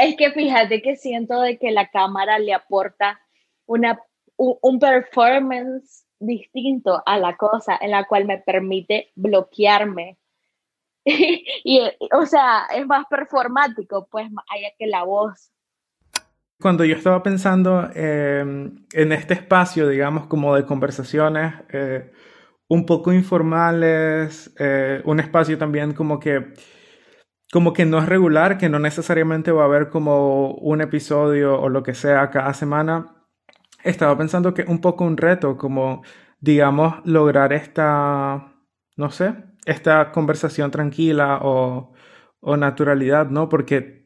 [0.00, 3.20] Es que fíjate que siento de que la cámara le aporta
[3.66, 4.00] una,
[4.36, 10.16] un, performance distinto a la cosa en la cual me permite bloquearme.
[11.04, 11.82] y,
[12.12, 15.50] o sea, es más performático, pues, más allá que la voz.
[16.60, 18.40] Cuando yo estaba pensando eh,
[18.92, 22.10] en este espacio, digamos, como de conversaciones eh,
[22.68, 26.54] un poco informales, eh, un espacio también como que,
[27.52, 31.68] como que no es regular, que no necesariamente va a haber como un episodio o
[31.68, 33.16] lo que sea cada semana,
[33.84, 36.02] estaba pensando que un poco un reto, como,
[36.40, 38.54] digamos, lograr esta,
[38.96, 39.34] no sé,
[39.66, 41.92] esta conversación tranquila o,
[42.40, 43.48] o naturalidad, ¿no?
[43.48, 44.00] Porque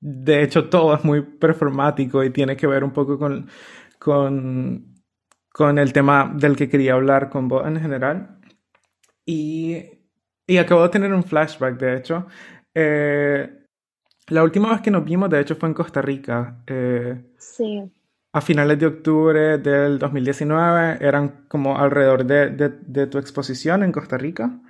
[0.00, 3.48] de hecho, todo es muy performático y tiene que ver un poco con,
[3.98, 4.94] con,
[5.52, 8.38] con el tema del que quería hablar con vos en general.
[9.26, 9.76] Y,
[10.46, 12.26] y acabo de tener un flashback, de hecho.
[12.82, 13.66] Eh,
[14.28, 16.62] la última vez que nos vimos, de hecho, fue en Costa Rica.
[16.66, 17.90] Eh, sí.
[18.32, 23.92] A finales de octubre del 2019, eran como alrededor de, de, de tu exposición en
[23.92, 24.60] Costa Rica.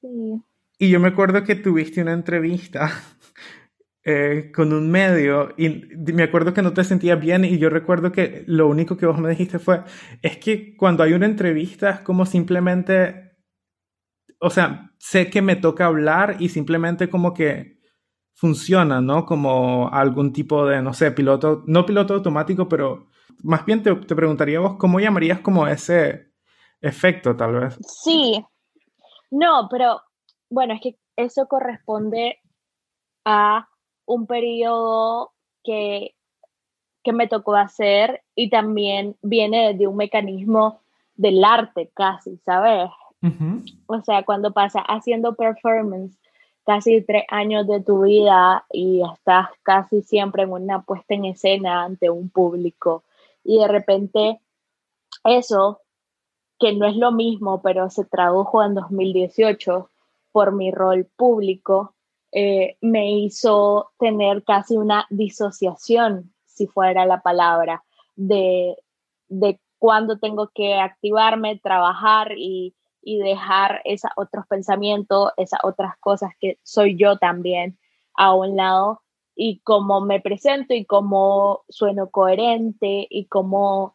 [0.00, 0.42] Sí.
[0.78, 2.90] Y yo me acuerdo que tuviste una entrevista
[4.04, 8.12] eh, con un medio y me acuerdo que no te sentías bien y yo recuerdo
[8.12, 9.82] que lo único que vos me dijiste fue,
[10.22, 13.29] es que cuando hay una entrevista es como simplemente,
[14.40, 17.78] o sea, sé que me toca hablar y simplemente como que
[18.34, 19.26] funciona, ¿no?
[19.26, 23.08] Como algún tipo de, no sé, piloto, no piloto automático, pero
[23.42, 26.30] más bien te, te preguntaría vos, ¿cómo llamarías como ese
[26.80, 27.78] efecto tal vez?
[27.86, 28.44] Sí,
[29.30, 30.00] no, pero
[30.48, 32.40] bueno, es que eso corresponde
[33.26, 33.68] a
[34.06, 35.32] un periodo
[35.62, 36.14] que,
[37.04, 40.80] que me tocó hacer y también viene de un mecanismo
[41.14, 42.90] del arte casi, ¿sabes?
[43.86, 46.16] O sea, cuando pasa haciendo performance
[46.64, 51.84] casi tres años de tu vida y estás casi siempre en una puesta en escena
[51.84, 53.04] ante un público
[53.44, 54.40] y de repente
[55.24, 55.80] eso,
[56.58, 59.88] que no es lo mismo, pero se tradujo en 2018
[60.32, 61.94] por mi rol público,
[62.32, 67.82] eh, me hizo tener casi una disociación, si fuera la palabra,
[68.14, 68.76] de,
[69.28, 76.32] de cuándo tengo que activarme, trabajar y, y dejar esos otros pensamientos, esas otras cosas
[76.40, 77.78] que soy yo también
[78.14, 79.02] a un lado
[79.34, 83.94] y cómo me presento y cómo sueno coherente y cómo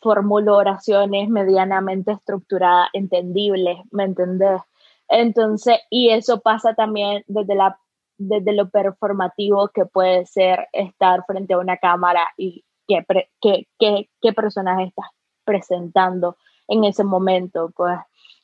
[0.00, 4.60] formulo oraciones medianamente estructuradas, entendibles, ¿me entendés?
[5.08, 7.78] Entonces, y eso pasa también desde, la,
[8.18, 13.04] desde lo performativo que puede ser estar frente a una cámara y qué,
[13.40, 15.06] qué, qué, qué personaje estás
[15.44, 16.36] presentando
[16.68, 17.98] en ese momento, pues.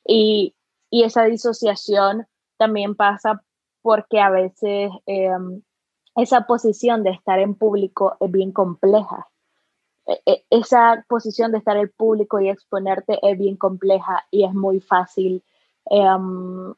[0.09, 0.57] Y,
[0.91, 2.27] y esa disociación
[2.57, 3.45] también pasa
[3.83, 5.63] porque a veces em,
[6.17, 9.29] esa posición de estar en público es bien compleja.
[10.07, 14.53] E, e, esa posición de estar en público y exponerte es bien compleja y es
[14.53, 15.45] muy fácil
[15.91, 16.75] Em,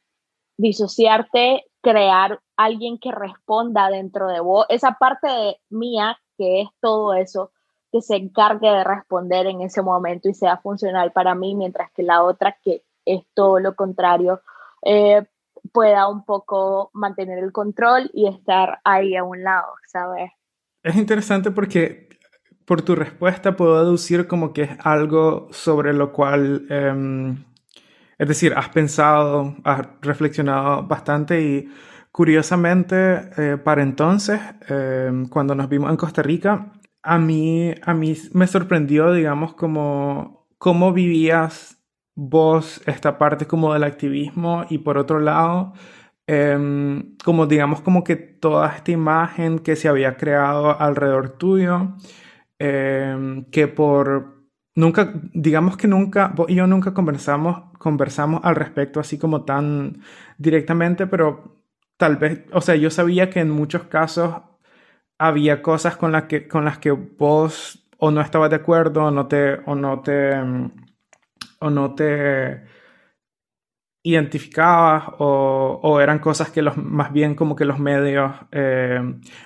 [0.56, 7.50] disociarte, crear alguien que responda dentro de vos, esa parte mía que es todo eso,
[7.90, 12.02] que se encargue de responder en ese momento y sea funcional para mí, mientras que
[12.02, 14.40] la otra, que es todo lo contrario,
[14.84, 15.24] eh,
[15.72, 20.30] pueda un poco mantener el control y estar ahí a un lado, ¿sabes?
[20.82, 22.08] Es interesante porque
[22.64, 27.44] por tu respuesta puedo deducir como que es algo sobre lo cual em,
[28.20, 31.70] es decir, has pensado, has reflexionado bastante y
[32.12, 34.38] curiosamente eh, para entonces,
[34.68, 36.70] eh, cuando nos vimos en Costa Rica,
[37.02, 41.79] a mí, a mí me sorprendió, digamos, como cómo vivías
[42.20, 45.72] vos esta parte como del activismo y por otro lado,
[46.26, 51.96] em, como digamos como que toda esta imagen que se había creado alrededor tuyo,
[52.58, 54.44] em, que por
[54.74, 60.02] nunca, digamos que nunca, vos y yo nunca conversamos, conversamos al respecto así como tan
[60.38, 61.62] directamente, pero
[61.96, 64.34] tal vez, o sea, yo sabía que en muchos casos
[65.18, 69.10] había cosas con las que, con las que vos o no estabas de acuerdo o
[69.10, 70.34] no te, o no te,
[71.60, 72.62] o no te
[74.02, 79.00] identificabas o, eran cosas que los, más bien como que los medios eh,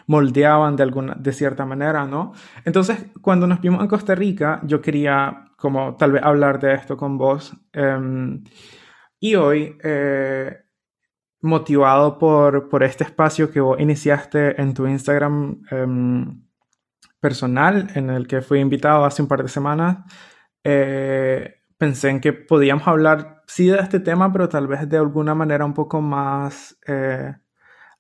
[0.07, 2.33] moldeaban de, alguna, de cierta manera, ¿no?
[2.65, 6.97] Entonces, cuando nos vimos en Costa Rica, yo quería como tal vez hablar de esto
[6.97, 7.57] con vos.
[7.73, 8.45] Em,
[9.19, 10.65] y hoy, eh,
[11.43, 16.43] motivado por, por este espacio que vos iniciaste en tu Instagram em,
[17.21, 19.99] personal, en el que fui invitado hace un par de semanas,
[20.63, 25.35] eh, pensé en que podíamos hablar, sí, de este tema, pero tal vez de alguna
[25.35, 27.35] manera un poco más eh,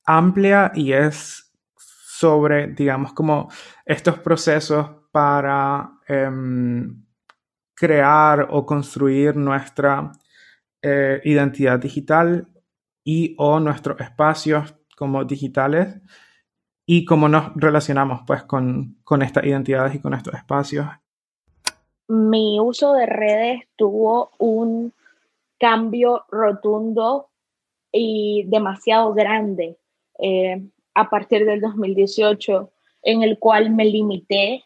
[0.04, 3.50] amplia y es sobre, digamos, como
[3.84, 7.04] estos procesos para em,
[7.74, 10.12] crear o construir nuestra
[10.82, 12.48] eh, identidad digital
[13.04, 16.00] y o nuestros espacios como digitales
[16.86, 20.86] y cómo nos relacionamos pues con, con estas identidades y con estos espacios.
[22.08, 24.92] Mi uso de redes tuvo un
[25.58, 27.30] cambio rotundo
[27.90, 29.78] y demasiado grande
[30.18, 30.60] eh,
[30.94, 32.70] a partir del 2018,
[33.02, 34.64] en el cual me limité,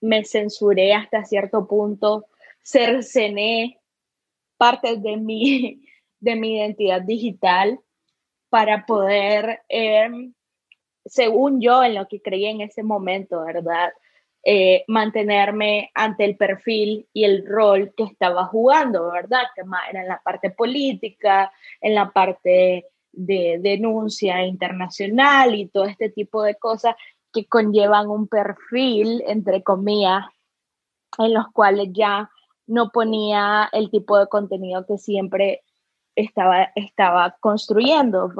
[0.00, 2.26] me censuré hasta cierto punto,
[2.62, 3.80] cercené
[4.56, 5.82] partes de mi,
[6.20, 7.80] de mi identidad digital
[8.48, 10.32] para poder, em,
[11.04, 13.92] según yo, en lo que creía en ese momento, ¿verdad?
[14.46, 19.44] Eh, mantenerme ante el perfil y el rol que estaba jugando, ¿verdad?
[19.54, 21.50] Que era en la parte política,
[21.80, 26.94] en la parte de denuncia internacional y todo este tipo de cosas
[27.32, 30.26] que conllevan un perfil, entre comillas,
[31.18, 32.30] en los cuales ya
[32.66, 35.62] no ponía el tipo de contenido que siempre
[36.14, 38.30] estaba, estaba construyendo.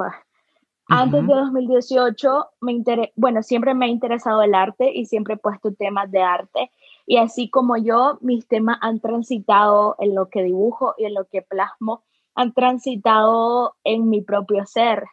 [0.87, 1.01] Pues.
[1.01, 2.83] Antes de 2018, me
[3.17, 6.71] bueno, siempre me ha interesado el arte y siempre he puesto temas de arte.
[7.07, 11.25] Y así como yo, mis temas han transitado en lo que dibujo y en lo
[11.27, 12.03] que plasmo,
[12.35, 15.05] han transitado en mi propio ser.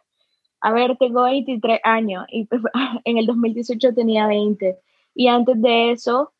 [0.60, 2.46] A ver, tengo 23 años y
[3.04, 4.78] en el 2018 tenía 20.
[5.14, 6.32] Y antes de eso,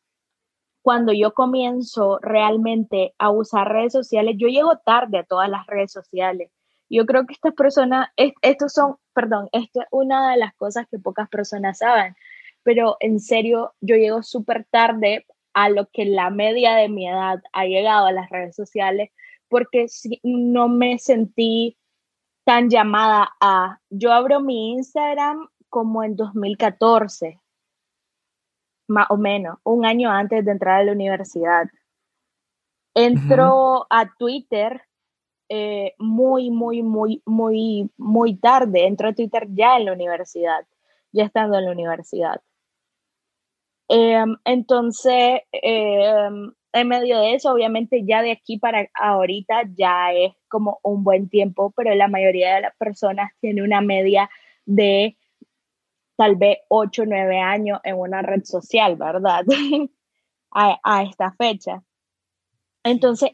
[0.83, 5.91] cuando yo comienzo realmente a usar redes sociales, yo llego tarde a todas las redes
[5.91, 6.51] sociales.
[6.93, 10.99] Yo creo que estas personas, estos son, perdón, esto es una de las cosas que
[10.99, 12.15] pocas personas saben,
[12.61, 15.25] pero en serio, yo llego súper tarde
[15.55, 19.09] a lo que la media de mi edad ha llegado a las redes sociales,
[19.47, 19.87] porque
[20.21, 21.79] no me sentí
[22.43, 27.41] tan llamada a, yo abro mi Instagram como en 2014,
[28.87, 31.65] más o menos, un año antes de entrar a la universidad.
[32.93, 34.83] Entro a Twitter
[35.55, 38.87] eh, muy, muy, muy, muy, muy tarde.
[38.87, 40.65] Entro a Twitter ya en la universidad,
[41.11, 42.41] ya estando en la universidad.
[43.87, 50.33] Em, entonces, em, en medio de eso, obviamente ya de aquí para ahorita ya es
[50.47, 54.31] como un buen tiempo, pero la mayoría de las personas tiene una media
[54.65, 55.17] de
[56.15, 59.45] tal vez 8 o 9 años en una red social, ¿verdad?
[60.51, 61.83] a, esta fecha.
[62.83, 63.29] Entonces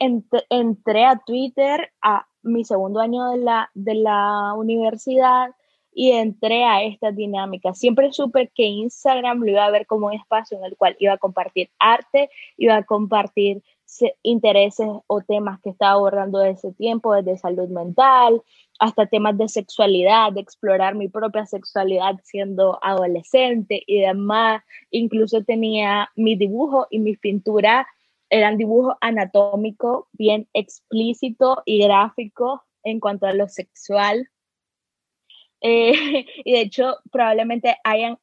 [0.50, 5.50] entré a Twitter a mi segundo año de la, de la universidad
[5.92, 7.74] y entré a esta dinámica.
[7.74, 11.14] Siempre supe que Instagram lo iba a ver como un espacio en el cual iba
[11.14, 13.64] a compartir arte, iba a compartir
[14.24, 18.44] intereses o temas que estaba abordando de ese tiempo, desde salud mental,
[18.80, 24.64] hasta temas de sexualidad, de explorar mi propia sexualidad siendo adolescente y demás.
[24.92, 27.88] Incluso tenía mi dibujo y mi pintura,
[28.30, 34.30] eran dibujos anatómicos bien explícito y gráfico en cuanto a lo sexual.
[35.62, 35.94] Eh,
[36.46, 38.18] y de hecho, probablemente hayan,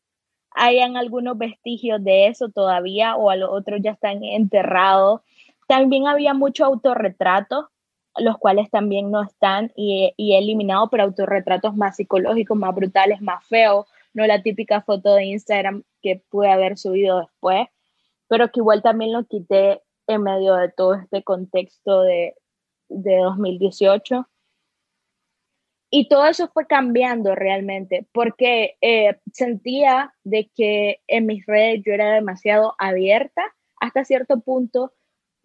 [0.51, 5.21] hayan algunos vestigios de eso todavía o a los otros ya están enterrados.
[5.69, 7.71] También había mucho autorretrato
[8.19, 13.45] los cuales también no están y, he eliminado por autorretratos más psicológicos, más brutales, más
[13.47, 17.69] feos, no la típica foto de Instagram que pude haber subido después,
[18.29, 22.35] pero que igual también lo quité en medio de todo este contexto de,
[22.89, 24.29] de 2018.
[25.91, 31.93] Y todo eso fue cambiando realmente, porque eh, sentía de que en mis redes yo
[31.93, 34.93] era demasiado abierta hasta cierto punto,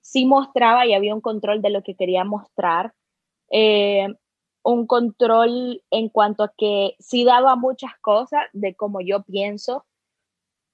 [0.01, 2.93] sí mostraba y había un control de lo que quería mostrar.
[3.51, 4.07] Eh,
[4.63, 9.85] un control en cuanto a que sí daba muchas cosas de como yo pienso,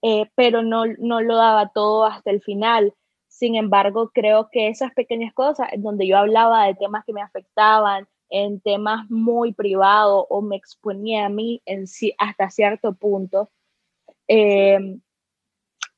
[0.02, 2.94] eh, pero no, no lo daba todo hasta el final.
[3.38, 8.08] Sin embargo, creo que esas pequeñas cosas donde yo hablaba de temas que me afectaban,
[8.32, 11.86] en temas muy privados o me exponía a mí en
[12.18, 13.52] hasta cierto punto,
[14.28, 14.98] eh,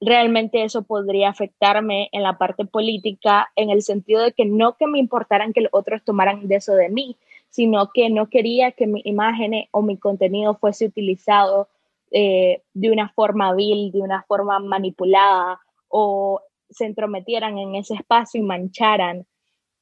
[0.02, 4.88] realmente eso podría afectarme en la parte política, en el sentido de que no que
[4.88, 7.16] me importaran que los otros tomaran de eso de mí,
[7.50, 11.70] sino que no quería que mi imagen o mi contenido fuese utilizado
[12.12, 18.42] eh, de una forma vil, de una forma manipulada o se entrometieran en ese espacio
[18.42, 19.26] y mancharan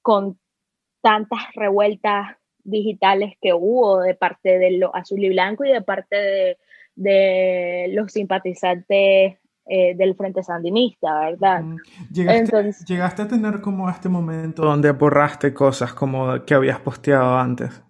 [0.02, 0.40] con
[1.02, 6.16] tantas revueltas digitales que hubo de parte de lo azul y blanco y de parte
[6.16, 6.58] de,
[6.96, 9.38] de los simpatizantes
[9.70, 11.62] eh, del Frente Sandinista, ¿verdad?
[12.10, 17.84] ¿Llegaste, a tener como este momento donde borraste cosas como que habías posteado antes?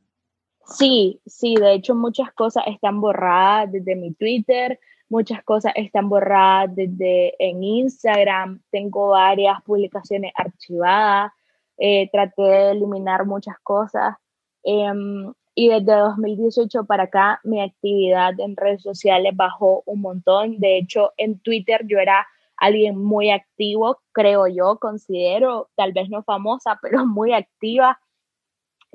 [0.66, 6.76] Sí, sí, de hecho muchas cosas están borradas desde mi Twitter, muchas cosas están borradas
[6.76, 11.32] desde en Instagram, tengo varias publicaciones archivadas,
[11.78, 14.16] eh, traté de eliminar muchas cosas.
[14.64, 20.78] Em, y desde 2018 para acá mi actividad en redes sociales bajó un montón, de
[20.78, 26.80] hecho en Twitter yo era alguien muy activo, creo yo, considero, tal vez no famosa,
[26.82, 28.00] pero muy activa,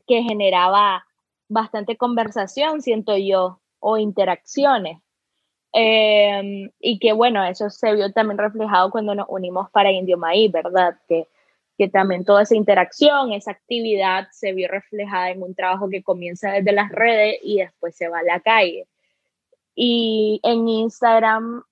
[0.07, 1.05] que generaba
[1.49, 4.99] bastante conversación, siento yo, o interacciones.
[5.75, 10.53] Em, y que bueno, eso se vio también reflejado cuando nos unimos para Indio Maíz,
[10.53, 10.99] ¿verdad?
[11.09, 11.29] Que,
[11.79, 16.53] que también toda esa interacción, esa actividad se vio reflejada en un trabajo que comienza
[16.53, 18.87] desde las redes y después se va a la calle.
[19.75, 21.65] Y en Instagram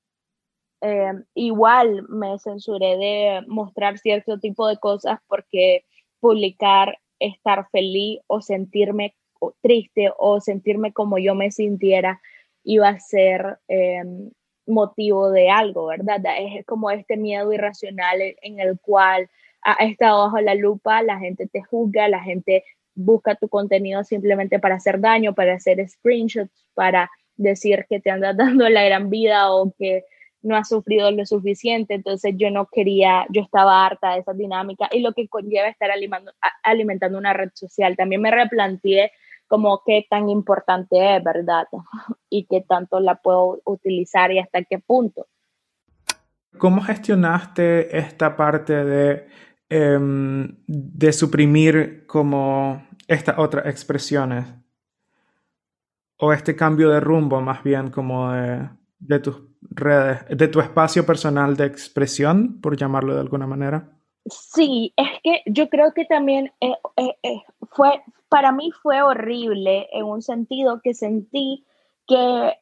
[0.81, 5.85] em, igual me censuré de mostrar cierto tipo de cosas porque
[6.21, 9.15] publicar estar feliz o sentirme
[9.63, 12.21] triste o sentirme como yo me sintiera
[12.65, 14.31] iba a ser em,
[14.67, 16.21] motivo de algo, ¿verdad?
[16.39, 19.29] Es como este miedo irracional en el cual
[19.63, 22.65] ha estado bajo la lupa, la gente te juzga, la gente
[22.95, 28.37] busca tu contenido simplemente para hacer daño, para hacer screenshots, para decir que te andas
[28.37, 30.05] dando la gran vida o que
[30.43, 34.89] no has sufrido lo suficiente, entonces yo no quería, yo estaba harta de esa dinámica
[34.91, 37.95] y lo que conlleva estar alimentando, alimentando una red social.
[37.95, 39.13] También me replanteé
[39.51, 41.67] como qué tan importante es, ¿verdad?
[42.31, 45.27] Y qué tanto la puedo utilizar y hasta qué punto.
[46.59, 49.27] ¿Cómo gestionaste esta parte de,
[49.69, 54.47] em, de suprimir como estas otras expresiones?
[56.19, 58.69] O este cambio de rumbo más bien como de,
[59.01, 64.00] de tus redes, de tu espacio personal de expresión, por llamarlo de alguna manera?
[64.27, 69.89] Sí, es que yo creo que también eh, eh, eh, fue, para mí fue horrible
[69.93, 71.65] en un sentido que sentí
[72.07, 72.55] que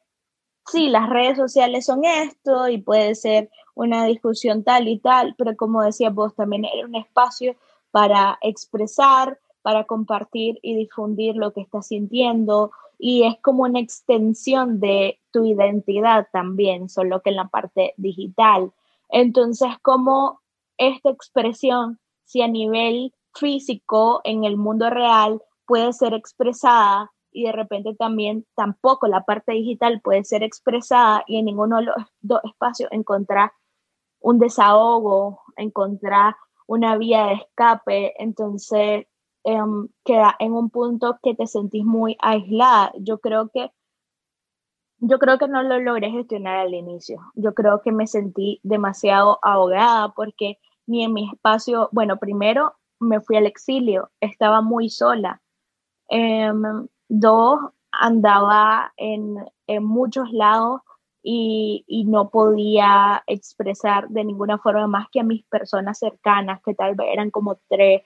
[0.67, 5.57] sí, las redes sociales son esto y puede ser una discusión tal y tal, pero
[5.57, 7.57] como decías vos, también era un espacio
[7.91, 14.81] para expresar, para compartir y difundir lo que estás sintiendo y es como una extensión
[14.81, 18.73] de tu identidad también, solo que en la parte digital.
[19.09, 20.41] Entonces, como
[20.78, 27.52] esta expresión, si a nivel físico en el mundo real puede ser expresada y de
[27.52, 32.40] repente también tampoco la parte digital puede ser expresada y en ninguno de los dos
[32.44, 33.52] espacios encontrar
[34.20, 36.35] un desahogo, encontrar
[36.66, 39.06] una vía de escape, entonces
[39.44, 42.92] em, queda en un punto que te sentís muy aislada.
[42.99, 43.70] Yo creo que
[45.00, 47.20] yo creo que no lo logré gestionar al inicio.
[47.35, 50.58] Yo creo que me sentí demasiado ahogada porque
[50.88, 55.40] ni en mi espacio, bueno, primero me fui al exilio, estaba muy sola.
[56.09, 57.61] Em, dos,
[57.92, 59.37] andaba en,
[59.83, 60.80] muchos lados
[61.23, 66.95] y, no podía expresar de ninguna forma más que a mis personas cercanas, que tal
[66.95, 68.02] vez eran como tres.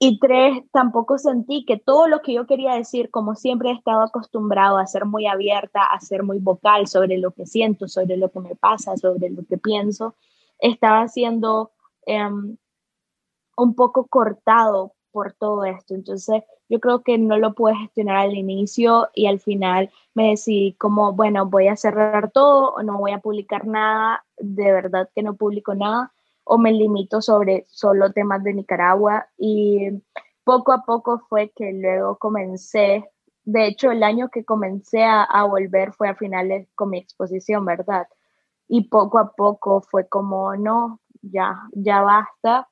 [0.00, 4.02] Y tres, tampoco sentí que todo lo que yo quería decir, como siempre he estado
[4.02, 8.30] acostumbrado a ser muy abierta, a ser muy vocal sobre lo que siento, sobre lo
[8.30, 10.14] que me pasa, sobre lo que pienso,
[10.60, 11.72] estaba siendo
[12.06, 12.56] em,
[13.56, 15.94] un poco cortado por todo esto.
[15.94, 20.74] Entonces, yo creo que no lo pude gestionar al inicio y al final me decidí
[20.74, 25.22] como, bueno, voy a cerrar todo o no voy a publicar nada, de verdad que
[25.22, 26.12] no publico nada,
[26.44, 29.28] o me limito sobre solo temas de Nicaragua.
[29.36, 29.90] Y
[30.44, 33.10] poco a poco fue que luego comencé,
[33.44, 37.64] de hecho, el año que comencé a, a volver fue a finales con mi exposición,
[37.64, 38.06] ¿verdad?
[38.68, 42.68] Y poco a poco fue como, no, ya, ya basta.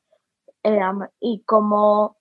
[0.62, 2.16] Em, y como,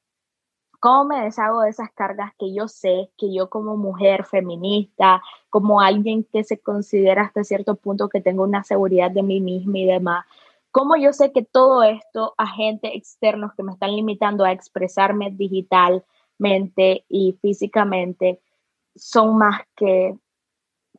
[0.79, 5.82] cómo me deshago de esas cargas que yo sé que yo como mujer feminista, como
[5.82, 9.86] alguien que se considera hasta cierto punto que tengo una seguridad de mí misma y
[9.86, 10.25] demás,
[10.72, 17.05] cómo yo sé que todo esto, agentes externos que me están limitando a expresarme digitalmente
[17.10, 18.41] y físicamente,
[18.96, 20.17] son más que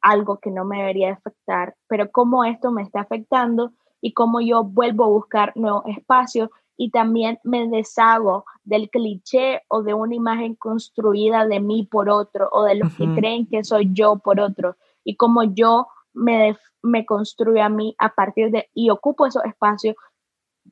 [0.02, 4.64] algo que no me debería afectar, pero cómo esto me está afectando y cómo yo
[4.64, 10.54] vuelvo a buscar nuevos espacios y también me deshago del cliché o de una imagen
[10.54, 14.76] construida de mí por otro o de los que creen que soy yo por otro
[15.02, 19.96] y cómo yo me, me construyo a mí a partir de y ocupo esos espacios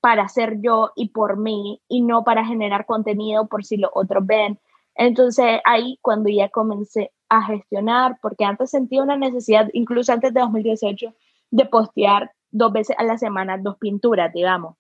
[0.00, 4.26] para ser yo y por mí y no para generar contenido por si los otros
[4.26, 4.59] ven.
[4.95, 10.40] Entonces ahí cuando ya comencé a gestionar, porque antes sentía una necesidad, incluso antes de
[10.40, 11.14] 2018,
[11.50, 14.76] de postear dos veces a la semana dos pinturas, digamos.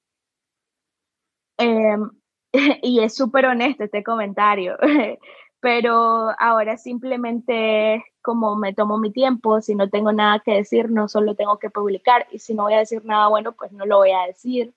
[1.58, 2.10] Em,
[2.82, 4.76] y es súper honesto este comentario,
[5.60, 11.08] pero ahora simplemente como me tomo mi tiempo, si no tengo nada que decir, no
[11.08, 13.98] solo tengo que publicar y si no voy a decir nada bueno, pues no lo
[13.98, 14.74] voy a decir.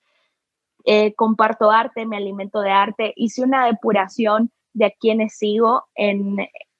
[0.84, 6.36] Eh, comparto arte, me alimento de arte, hice una depuración de a quienes sigo en,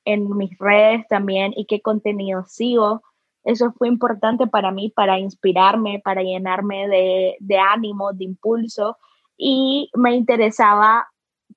[0.08, 3.02] en mis redes también y qué contenido sigo.
[3.44, 8.96] Eso fue importante para mí, para inspirarme, para llenarme de, de ánimo, de impulso.
[9.36, 11.08] Y me interesaba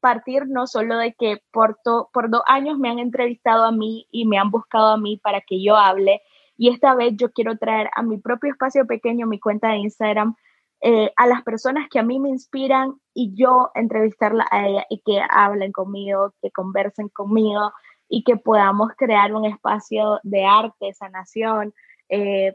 [0.02, 1.80] partir no solo de que por,
[2.12, 5.42] por dos años me han entrevistado a mí y me han buscado a mí para
[5.42, 6.22] que yo hable.
[6.58, 10.36] Y esta vez yo quiero traer a mi propio espacio pequeño, mi cuenta de Instagram,
[10.82, 15.02] eh, a las personas que a mí me inspiran y yo entrevistarla a ella y
[15.02, 17.72] que hablen conmigo, que conversen conmigo
[18.14, 21.74] y que podamos crear un espacio de arte, sanación,
[22.10, 22.54] eh,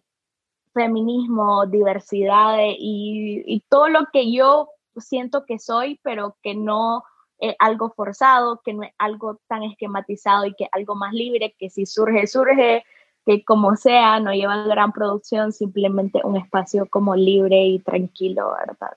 [0.75, 7.04] feminismo, diversidad y, y, todo lo que yo siento que soy, pero que no
[7.38, 11.70] es algo forzado, que no es algo tan esquematizado y que algo más libre, que
[11.70, 12.84] si surge, surge,
[13.25, 18.94] que como sea, no lleva gran producción, simplemente un espacio como libre y tranquilo, ¿verdad?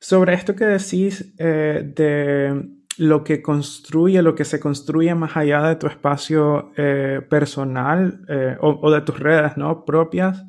[0.00, 5.62] Sobre esto que decís eh, de lo que construye, lo que se construye más allá
[5.62, 9.86] de tu espacio eh, personal eh, o, de tus redes ¿no?
[9.86, 10.44] propias,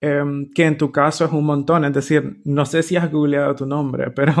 [0.00, 3.56] em, que en tu caso es un montón, es decir, no sé si has googleado
[3.56, 4.32] tu nombre, pero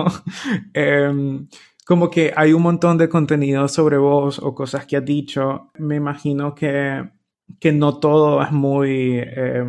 [0.72, 1.48] em,
[1.84, 5.72] como que hay un montón de contenido sobre vos o cosas que has dicho.
[5.78, 7.10] Me imagino que,
[7.58, 9.64] que no todo es muy eh,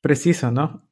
[0.00, 0.88] preciso, ¿no?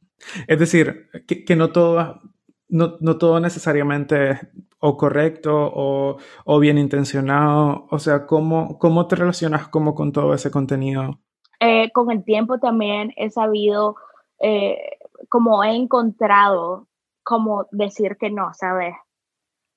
[0.49, 2.21] Es decir, que, que no, todo,
[2.69, 4.39] no, no, todo necesariamente es
[4.78, 7.87] o correcto o, o, bien intencionado.
[7.90, 11.21] O sea, ¿cómo, cómo te relacionas como con todo ese contenido?
[11.61, 13.97] Eh, con el tiempo también he sabido,
[14.40, 14.78] eh,
[15.28, 16.88] como he encontrado,
[17.23, 18.95] como decir que no, ¿sabes?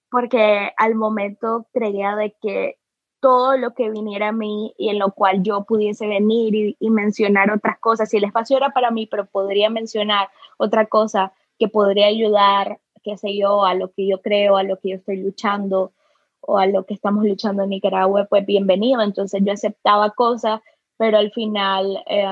[0.09, 2.77] porque al momento creía de que
[3.21, 7.51] todo lo que viniera a mí y en lo cual yo pudiese venir y, mencionar
[7.51, 12.07] otras cosas, si el espacio era para mí, pero podría mencionar otra cosa que podría
[12.07, 15.93] ayudar, qué sé yo, a lo que yo creo, a lo que yo estoy luchando
[16.41, 19.01] o a lo que estamos luchando en Nicaragua, pues bienvenido.
[19.01, 20.62] Entonces yo aceptaba cosas,
[20.97, 22.27] pero al final, eh,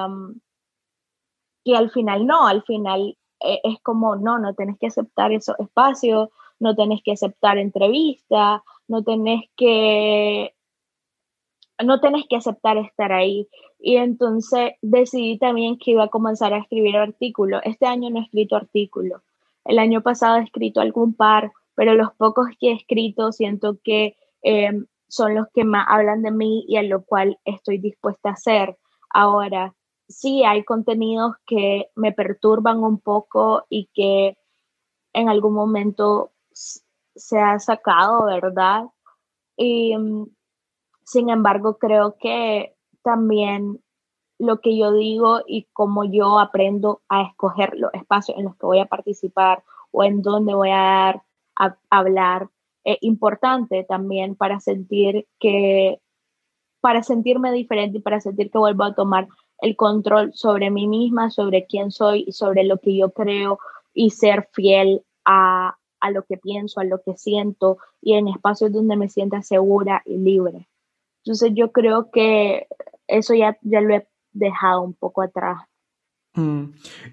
[1.65, 5.59] que al final no, al final eh, es como, no, no tenés que aceptar esos
[5.59, 10.53] espacios no tenés que aceptar entrevista, no tenés que
[11.83, 13.47] no tenés que aceptar estar ahí.
[13.79, 17.61] Y entonces decidí también que iba a comenzar a escribir artículos.
[17.65, 19.21] Este año no he escrito artículos.
[19.67, 24.15] El año pasado he escrito algún par, pero los pocos que he escrito siento que
[24.41, 28.33] em, son los que más hablan de mí y a lo cual estoy dispuesta a
[28.33, 28.77] hacer.
[29.09, 29.75] Ahora,
[30.07, 34.37] sí hay contenidos que me perturban un poco y que
[35.13, 38.85] en algún momento se ha sacado, ¿verdad?
[39.57, 40.27] Y mm,
[41.03, 43.81] sin embargo, creo que también
[44.39, 48.65] lo que yo digo y cómo yo aprendo a escoger los espacios en los que
[48.65, 51.23] voy a participar o en dónde voy a
[51.89, 52.49] hablar
[52.87, 55.99] es importante también para sentir que
[56.79, 59.27] para sentirme diferente y para sentir que vuelvo a tomar
[59.59, 63.59] el control sobre mí misma, sobre quién soy y sobre lo que yo creo
[63.93, 68.71] y ser fiel a, a lo que pienso, a lo que siento y en espacios
[68.71, 70.69] donde me sienta segura y libre.
[71.25, 72.67] Entonces yo creo que
[73.07, 75.57] eso ya, ya lo he dejado un poco atrás.
[76.33, 76.65] Mm.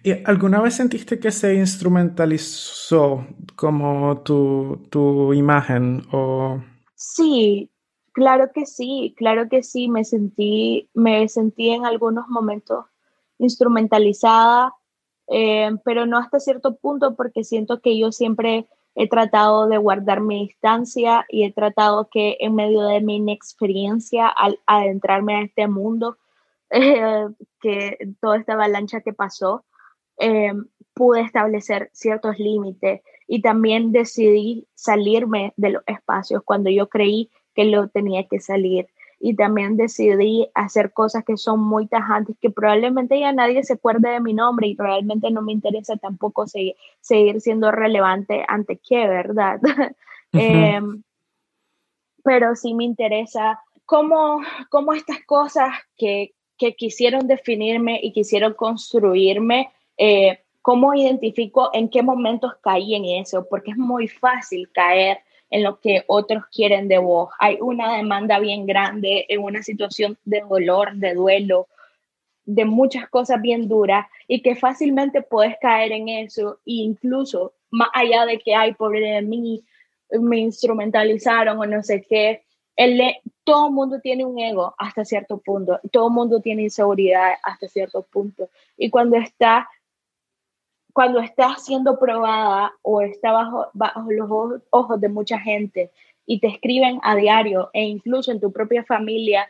[0.02, 6.02] ¿Y alguna vez sentiste que se instrumentalizó como tu, tu imagen?
[6.12, 6.60] O...
[6.94, 7.70] Sí,
[8.12, 9.88] claro que sí, claro que sí.
[9.88, 12.84] Me sentí, me sentí en algunos momentos
[13.38, 14.72] instrumentalizada
[15.28, 20.20] eh, pero no hasta cierto punto porque siento que yo siempre he tratado de guardar
[20.20, 25.66] mi distancia y he tratado que en medio de mi inexperiencia al adentrarme a este
[25.66, 26.18] mundo,
[26.74, 27.26] eh,
[27.60, 29.64] que toda esta avalancha que pasó,
[30.18, 30.52] eh,
[30.94, 37.64] pude establecer ciertos límites y también decidí salirme de los espacios cuando yo creí que
[37.64, 38.88] lo tenía que salir
[39.20, 44.10] y también decidí hacer cosas que son muy tajantes, que probablemente ya nadie se acuerde
[44.10, 49.06] de mi nombre y realmente no me interesa tampoco seguir, seguir siendo relevante ante qué,
[49.06, 49.60] ¿verdad?
[50.36, 51.04] Em,
[52.24, 59.70] pero sí me interesa cómo, cómo estas cosas que, que, quisieron definirme y quisieron construirme,
[59.96, 65.18] eh, cómo identifico en qué momentos caí en eso, porque es muy fácil caer
[65.50, 67.30] en lo que otros quieren de vos.
[67.38, 71.68] Hay una demanda bien grande en una situación de dolor, de duelo,
[72.46, 77.88] de muchas cosas bien duras y que fácilmente puedes caer en eso e incluso más
[77.92, 79.64] allá de que, hay pobre de mí,
[80.10, 82.42] me instrumentalizaron o no sé qué,
[82.76, 83.00] el,
[83.44, 87.68] todo el mundo tiene un ego hasta cierto punto, todo el mundo tiene inseguridad hasta
[87.68, 88.48] cierto punto.
[88.76, 89.68] Y cuando está,
[90.92, 95.90] cuando está siendo probada o está bajo, bajo los ojos de mucha gente
[96.26, 99.48] y te escriben a diario e incluso en tu propia familia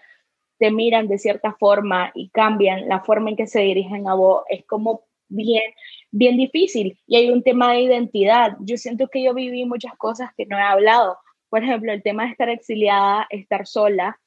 [0.58, 4.44] te miran de cierta forma y cambian la forma en que se dirigen a vos,
[4.48, 5.62] es como bien,
[6.10, 6.98] bien difícil.
[7.06, 8.56] Y hay un tema de identidad.
[8.60, 11.18] Yo siento que yo viví muchas cosas que no he hablado.
[11.54, 14.18] Por ejemplo, el tema de estar exiliada, estar sola,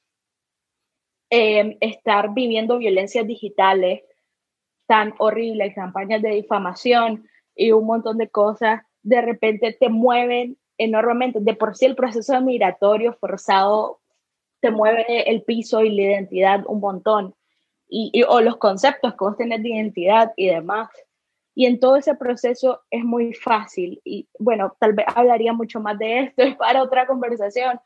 [1.29, 4.01] em, estar viviendo violencias digitales
[4.85, 11.39] tan horribles, campañas de difamación y un montón de cosas, de repente te mueven enormemente.
[11.41, 13.99] De por sí el proceso migratorio forzado
[14.61, 17.35] te mueve el piso y la identidad un montón.
[17.89, 20.87] Y, o los conceptos que vos tenés de identidad y demás.
[21.57, 23.99] Y en todo ese proceso es muy fácil.
[24.03, 27.79] Y bueno, tal vez hablaría mucho más de esto, es para otra conversación,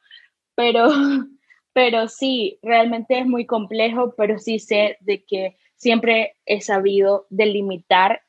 [0.55, 0.89] pero,
[1.73, 8.21] pero sí, realmente es muy complejo, pero sí sé de que siempre he sabido delimitar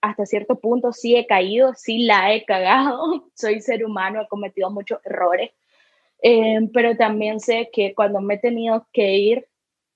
[0.00, 4.70] hasta cierto punto, sí he caído, sí la he cagado, soy ser humano, he cometido
[4.70, 5.50] muchos errores,
[6.22, 9.48] eh, pero también sé que cuando me he tenido que ir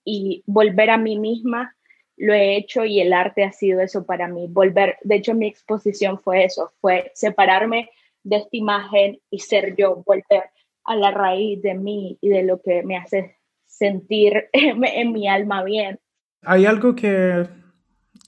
[0.04, 1.76] y volver a mí misma,
[2.18, 5.46] lo he hecho y el arte ha sido eso para mí, volver, de hecho mi
[5.46, 7.90] exposición fue eso, fue separarme
[8.22, 10.50] de esta imagen y ser yo, volver
[10.84, 15.62] a la raíz de mí y de lo que me hace sentir en, mi alma
[15.62, 16.00] bien.
[16.42, 17.46] ¿Hay algo que,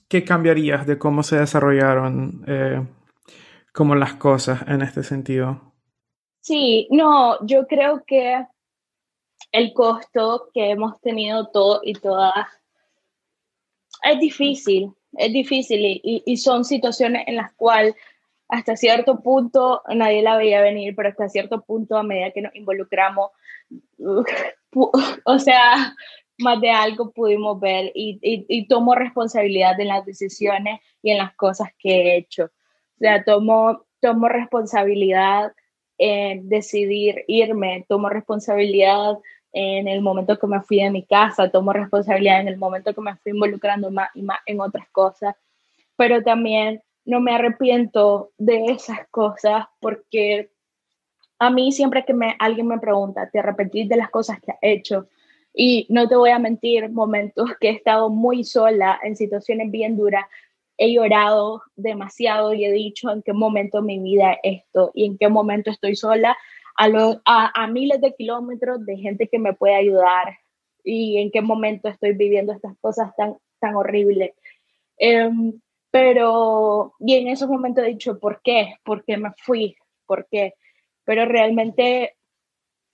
[0.07, 2.85] que cambiarías de cómo se desarrollaron eh,
[3.73, 5.73] como las cosas en este sentido?
[6.39, 8.45] Sí, no, yo creo que
[9.51, 12.45] el costo que hemos tenido todos y todas
[14.03, 17.95] es difícil, es difícil y, son situaciones en las cuales
[18.47, 22.55] hasta cierto punto nadie la veía venir, pero hasta cierto punto a medida que nos
[22.55, 23.31] involucramos,
[25.25, 25.95] o sea,
[26.37, 31.33] más de algo pudimos ver y, y, tomo responsabilidad en las decisiones y en las
[31.35, 32.45] cosas que he hecho.
[32.45, 35.53] O sea, tomo, tomo responsabilidad
[35.97, 39.17] en decidir irme, tomo responsabilidad
[39.53, 43.01] en el momento que me fui de mi casa, tomo responsabilidad en el momento que
[43.01, 45.35] me fui involucrando más y más en otras cosas,
[45.95, 50.51] pero también no me arrepiento de esas cosas porque
[51.39, 54.59] a mí siempre que me, alguien me pregunta, ¿te arrepentís de las cosas que has
[54.61, 55.07] hecho?
[55.53, 59.97] Y no te voy a mentir, momentos que he estado muy sola en situaciones bien
[59.97, 60.25] duras,
[60.77, 65.17] he llorado demasiado y he dicho en qué momento mi vida es esto y en
[65.17, 66.37] qué momento estoy sola
[66.77, 70.37] a, miles de kilómetros de gente que me puede ayudar
[70.83, 74.31] y en qué momento estoy viviendo estas cosas tan, tan horribles.
[74.97, 75.59] Em,
[75.91, 78.75] pero, y en esos momentos he dicho, ¿por qué?
[78.83, 79.75] ¿Por qué me fui?
[80.05, 80.55] ¿Por qué?
[81.03, 82.15] Pero realmente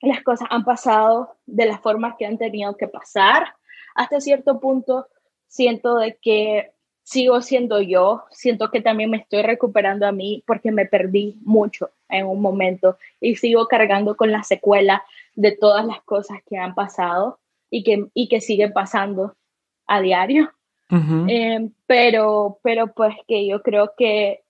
[0.01, 3.53] las cosas han pasado de las formas que han tenido que pasar.
[3.95, 5.07] Hasta cierto punto
[5.47, 6.71] siento de que
[7.07, 11.89] sigo siendo yo, siento que también me estoy recuperando a mí porque me perdí mucho
[12.09, 16.75] en un momento y sigo cargando con la secuela de todas las cosas que han
[16.75, 17.39] pasado
[17.69, 19.37] y que, y que siguen pasando
[19.87, 20.51] a diario.
[20.89, 24.43] Em, pero, pero pues que yo creo que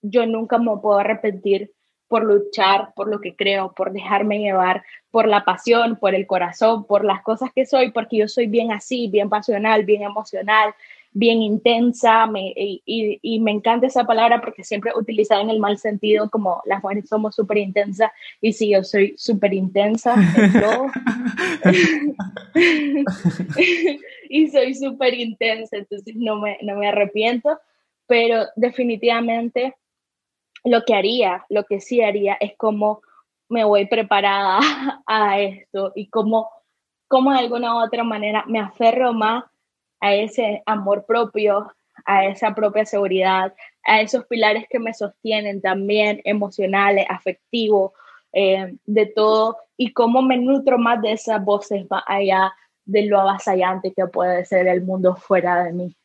[0.00, 1.72] yo nunca me puedo arrepentir
[2.06, 6.84] por luchar por lo que creo, por dejarme llevar por la pasión, por el corazón,
[6.86, 10.74] por las cosas que soy, porque yo soy bien así, bien pasional, bien emocional,
[11.14, 16.28] bien intensa me, y, me encanta esa palabra porque siempre utilizada en el mal sentido
[16.28, 20.16] como las mujeres somos súper intensas y sí, yo soy súper intensa
[24.28, 27.58] y soy súper intensa, entonces no me, no me arrepiento,
[28.06, 29.76] pero definitivamente
[30.64, 33.02] lo que haría, lo que sí haría es como
[33.48, 34.58] me voy preparada
[35.06, 36.50] a esto y como,
[37.06, 39.44] como de alguna u otra manera me aferro más
[40.04, 41.72] a ese amor propio,
[42.04, 43.54] a esa propia seguridad,
[43.86, 47.92] a esos pilares que me sostienen también emocionales, afectivos,
[48.34, 52.52] eh, de todo, y cómo me nutro más de esas voces más allá
[52.84, 55.96] de lo avasallante que puede ser el mundo fuera de mí.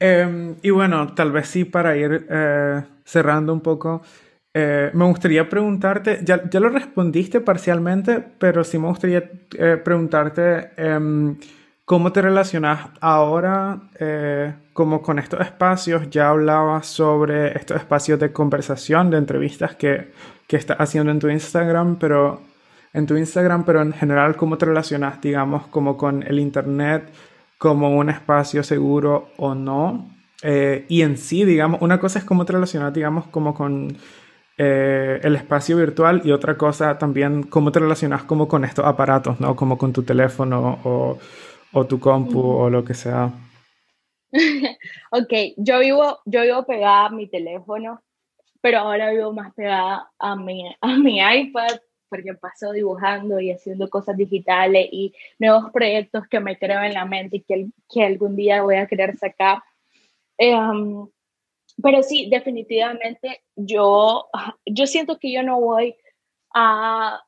[0.00, 4.02] Em, y bueno, tal vez sí para ir eh, cerrando un poco,
[4.52, 9.22] eh, me gustaría preguntarte, ya, ya, lo respondiste parcialmente, pero sí me gustaría
[9.84, 11.36] preguntarte em,
[11.86, 16.10] ¿Cómo te relacionas ahora eh, como con estos espacios?
[16.10, 20.10] Ya hablabas sobre estos espacios de conversación, de entrevistas que,
[20.48, 22.42] que estás haciendo en tu Instagram, pero
[22.92, 27.08] en tu Instagram, pero en general, ¿cómo te relacionas, digamos, como con el Internet
[27.56, 30.10] como un espacio seguro o no?
[30.42, 33.96] Eh, y en sí, digamos, una cosa es cómo te relacionas, digamos, como con
[34.58, 39.38] eh, el espacio virtual y otra cosa también cómo te relacionas como con estos aparatos,
[39.38, 39.54] ¿no?
[39.54, 41.18] Como con tu teléfono o,
[41.72, 43.32] o tu compu o lo que sea.
[45.10, 48.02] ok, yo vivo, yo vivo pegada a mi teléfono,
[48.60, 53.90] pero ahora vivo más pegada a mi, a mi iPad porque paso dibujando y haciendo
[53.90, 58.36] cosas digitales y nuevos proyectos que me creo en la mente y que, que algún
[58.36, 59.58] día voy a querer sacar.
[60.38, 61.06] Em,
[61.82, 64.28] pero sí, definitivamente yo,
[64.64, 65.96] yo siento que yo no voy
[66.54, 67.20] a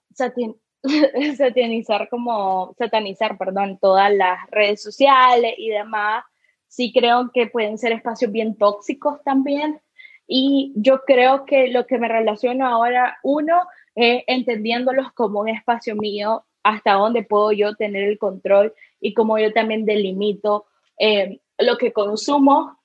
[1.36, 6.24] satanizar como, satanizar, perdón, todas las redes sociales y demás.
[6.66, 9.80] Sí creo que pueden ser espacios bien tóxicos también.
[10.26, 13.62] Y yo creo que lo que me relaciono ahora, uno,
[13.94, 19.38] es entendiéndolos como un espacio mío, hasta donde puedo yo tener el control y como
[19.38, 20.66] yo también delimito
[20.98, 22.78] eh, lo que consumo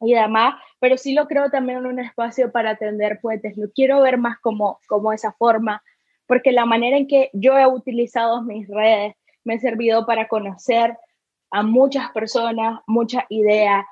[0.00, 3.56] y demás, pero sí lo creo también en un espacio para atender puentes.
[3.56, 5.82] Lo quiero ver más como, como esa forma,
[6.28, 9.14] porque la manera en que yo he utilizado mis redes
[9.44, 10.96] me ha servido para conocer
[11.50, 13.84] a muchas personas, muchas ideas,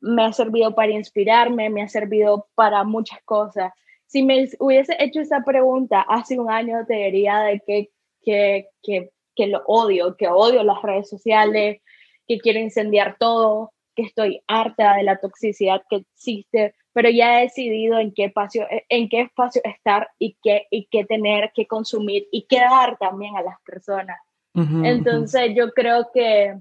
[0.00, 3.72] me ha servido para inspirarme, me ha servido para muchas cosas.
[4.06, 7.90] Si me hubiese hecho esa pregunta hace un año, te diría de que,
[8.22, 11.82] que, que, que lo odio, que odio las redes sociales,
[12.26, 17.42] que quiero incendiar todo, que estoy harta de la toxicidad que existe, pero ya he
[17.42, 22.26] decidido en qué espacio, en qué espacio estar y qué, y qué tener, qué consumir
[22.32, 24.18] y qué dar también a las personas.
[24.54, 26.56] Entonces yo creo que,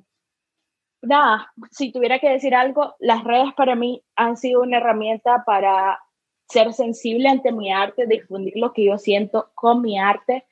[1.02, 6.02] nada, si tuviera que decir algo, las redes para mí han sido una herramienta para
[6.50, 10.43] ser sensible ante mi arte, difundir lo que yo siento con mi arte,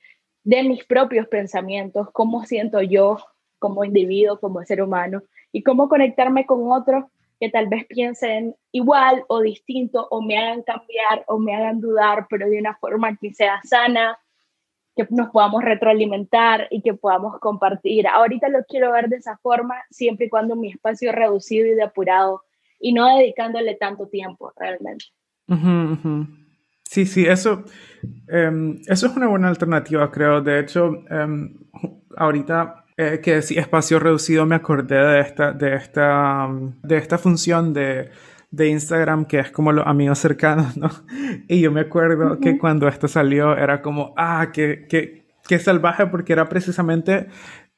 [0.45, 3.17] de mis propios pensamientos, cómo siento yo
[3.59, 7.03] como individuo, como ser humano y cómo conectarme con otros
[7.43, 12.25] que tal vez piensen igual o distinto o me hagan cambiar o me hagan dudar,
[12.29, 14.17] pero de una forma que sea sana,
[14.95, 18.07] que nos podamos retroalimentar y que podamos compartir.
[18.07, 21.75] Ahorita lo quiero ver de esa forma, siempre y cuando mi espacio es reducido y
[21.75, 22.43] depurado
[22.79, 25.07] y no dedicándole tanto tiempo realmente.
[26.83, 27.65] Sí, sí, eso,
[28.29, 30.39] em, eso es una buena alternativa, creo.
[30.39, 31.57] De hecho, em,
[32.15, 36.47] ahorita eh, que si espacio reducido me acordé de esta, de esta,
[36.83, 38.09] de esta función de,
[38.51, 40.89] de Instagram que es como los amigos cercanos, ¿no?
[41.47, 46.05] Y yo me acuerdo que cuando esto salió era como, ah, qué, qué, qué salvaje
[46.05, 47.27] porque era precisamente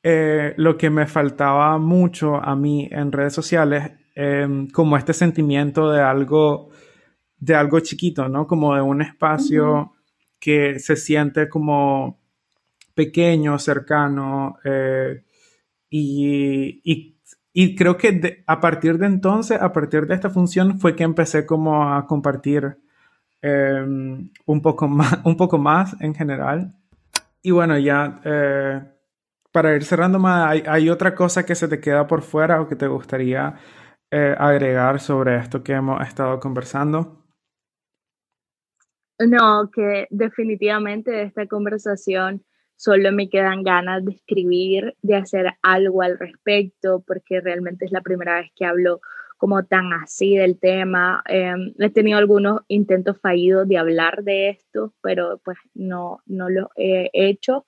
[0.04, 5.89] eh, lo que me faltaba mucho a mí en redes sociales, em, como este sentimiento
[5.91, 6.69] de algo,
[7.38, 8.45] de algo chiquito, ¿no?
[8.45, 9.93] Como de un espacio
[10.39, 12.19] que se siente como
[12.95, 15.23] pequeño, cercano, eh,
[15.89, 21.45] y, creo que a partir de entonces, a partir de esta función, fue que empecé
[21.45, 22.77] como a compartir
[23.41, 26.73] em, un, poco más, un poco más en general.
[27.41, 28.81] Y bueno, ya eh,
[29.51, 32.67] para ir cerrando más, ¿hay, ¿hay, otra cosa que se te queda por fuera o
[32.67, 33.55] que te gustaría
[34.12, 37.23] eh, agregar sobre esto que hemos estado conversando?
[39.19, 42.43] No, que definitivamente de esta conversación
[42.75, 48.01] solo me quedan ganas de escribir, de hacer algo al respecto, porque realmente es la
[48.01, 49.01] primera vez que hablo
[49.38, 51.23] como tan así del tema.
[51.27, 56.69] Em, he tenido algunos intentos fallidos de hablar de esto, pero pues no, no lo
[56.75, 57.65] he hecho.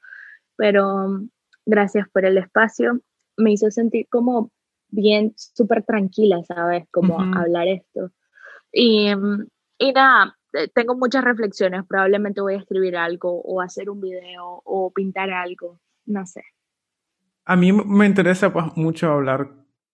[0.55, 1.29] Pero mm,
[1.65, 3.01] gracias por el espacio.
[3.37, 4.51] Me hizo sentir como
[4.89, 6.85] bien, súper tranquila, ¿sabes?
[6.91, 8.11] Como hablar esto.
[8.71, 9.47] Y, mm,
[9.79, 10.36] y nada,
[10.73, 15.79] tengo muchas reflexiones, probablemente voy a escribir algo o hacer un video o pintar algo,
[16.05, 16.43] no sé.
[17.45, 19.49] A mí me interesa pues, mucho hablar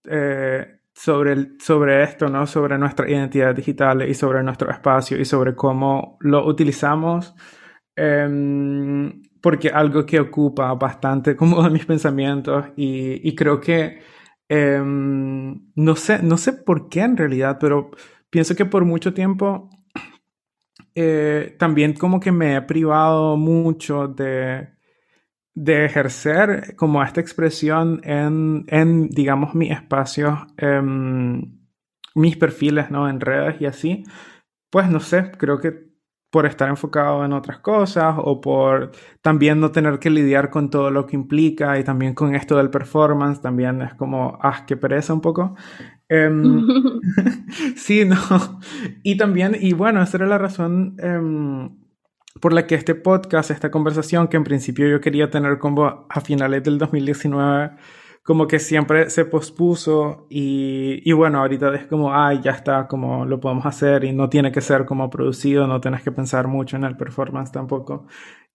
[0.06, 2.48] eh, sobre, sobre esto, ¿no?
[2.48, 7.36] Sobre nuestra identidad digital y sobre nuestro espacio y sobre cómo lo utilizamos.
[7.96, 14.02] Em, porque algo que ocupa bastante como mis pensamientos y, y creo que
[14.50, 17.92] em, no sé, no sé por qué en realidad, pero
[18.30, 19.70] pienso que por mucho tiempo
[20.96, 24.70] eh, también como que me he privado mucho de,
[25.56, 31.60] de ejercer como esta expresión en, en digamos, mis espacios, em,
[32.16, 33.10] mis perfiles, ¿no?
[33.10, 34.04] En redes y así.
[34.70, 35.94] Pues no sé, creo que
[36.34, 40.90] por estar enfocado en otras cosas o por también no tener que lidiar con todo
[40.90, 45.14] lo que implica y también con esto del performance, también es como, ah, que pereza
[45.14, 45.56] un poco.
[46.14, 46.68] Em,
[47.76, 48.18] sí, no.
[49.02, 51.76] Y también, y bueno, esa era la razón em,
[52.40, 55.94] por la que este podcast, esta conversación que en principio yo quería tener con vos
[56.10, 57.72] a finales del 2019,
[58.24, 63.26] como que siempre se pospuso y, y, bueno, ahorita es como, ay, ya está, como
[63.26, 66.78] lo podemos hacer y no tiene que ser como producido, no tienes que pensar mucho
[66.78, 68.06] en el performance tampoco.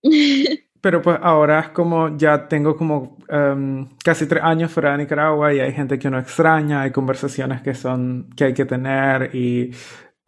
[0.81, 5.53] Pero pues ahora es como, ya tengo como um, casi tres años fuera de Nicaragua
[5.53, 9.73] y hay gente que uno extraña, hay conversaciones que son, que hay que tener y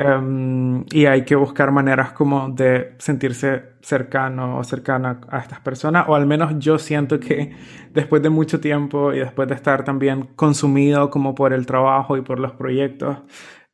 [0.03, 6.07] Em, y hay que buscar maneras como de sentirse cercano o cercana a estas personas,
[6.09, 7.55] o al menos yo siento que
[7.93, 12.23] después de mucho tiempo y después de estar también consumido como por el trabajo y
[12.23, 13.19] por los proyectos,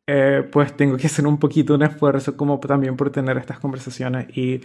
[0.09, 4.27] eh, pues tengo que hacer un poquito un esfuerzo como también por tener estas conversaciones.
[4.37, 4.63] Y,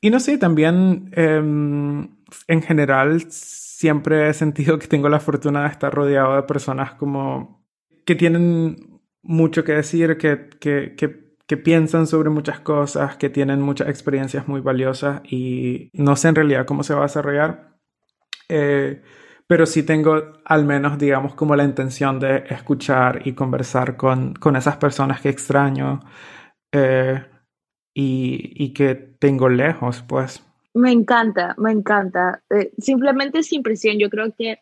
[0.00, 2.08] y no sé, también em,
[2.46, 7.64] en general siempre he sentido que tengo la fortuna de estar rodeado de personas como
[8.04, 13.88] que tienen mucho que decir, que, que, que, piensan sobre muchas cosas, que tienen muchas
[13.88, 17.76] experiencias muy valiosas y no sé en realidad cómo se va a desarrollar.
[18.48, 19.02] Eh,
[19.46, 24.56] pero sí tengo al menos, digamos, como la intención de escuchar y conversar con, con
[24.56, 26.00] esas personas que extraño
[26.72, 27.24] eh,
[28.00, 30.40] y, y, que tengo lejos, pues.
[30.72, 32.44] Me encanta, me encanta.
[32.48, 34.60] Eh, simplemente sin presión, yo creo que,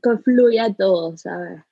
[0.00, 1.62] que fluya todo, ¿sabes?